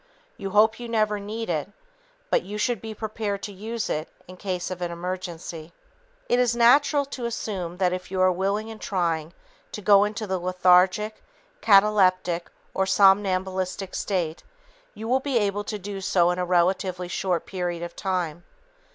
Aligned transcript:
You 0.35 0.49
hope 0.49 0.79
you 0.79 0.89
never 0.89 1.19
need 1.19 1.47
it, 1.47 1.69
but 2.31 2.41
you 2.41 2.57
should 2.57 2.81
be 2.81 2.95
prepared 2.95 3.43
to 3.43 3.53
use 3.53 3.87
it 3.87 4.09
in 4.27 4.35
case 4.35 4.71
of 4.71 4.81
an 4.81 4.89
emergency. 4.89 5.73
It 6.27 6.39
is 6.39 6.55
natural 6.55 7.05
to 7.05 7.25
assume 7.27 7.77
that 7.77 7.93
if 7.93 8.09
you 8.09 8.19
are 8.19 8.31
willing 8.31 8.71
and 8.71 8.81
trying 8.81 9.31
to 9.71 9.79
go 9.79 10.03
into 10.03 10.25
the 10.25 10.39
lethargic, 10.39 11.21
cataleptic 11.61 12.49
or 12.73 12.87
somnambulistic 12.87 13.93
state, 13.93 14.41
you 14.95 15.07
will 15.07 15.19
be 15.19 15.37
able 15.37 15.63
to 15.65 15.77
do 15.77 16.01
so 16.01 16.31
in 16.31 16.39
a 16.39 16.45
relatively 16.45 17.07
short 17.07 17.45
period 17.45 17.83
of 17.83 17.95
time. 17.95 18.43